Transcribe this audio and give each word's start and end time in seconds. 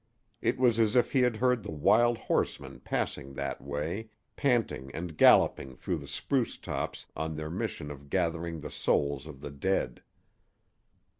It 0.41 0.57
was 0.57 0.79
as 0.79 0.95
if 0.95 1.11
he 1.11 1.19
had 1.21 1.35
heard 1.35 1.61
the 1.61 1.69
Wild 1.69 2.17
Horsemen 2.17 2.79
passing 2.79 3.35
that 3.35 3.61
way, 3.61 4.09
panting 4.35 4.89
and 4.95 5.15
galloping 5.15 5.75
through 5.75 5.97
the 5.97 6.07
spruce 6.07 6.57
tops 6.57 7.05
on 7.15 7.35
their 7.35 7.51
mission 7.51 7.91
of 7.91 8.09
gathering 8.09 8.61
the 8.61 8.71
souls 8.71 9.27
of 9.27 9.41
the 9.41 9.51
dead. 9.51 10.01